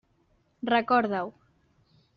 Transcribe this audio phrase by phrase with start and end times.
[0.73, 1.29] Recorda-ho.